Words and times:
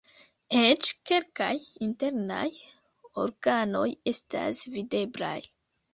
Eĉ 0.59 0.87
kelkaj 1.09 1.49
internaj 1.87 2.45
organoj 3.25 3.87
estas 4.13 4.63
videblaj. 4.79 5.39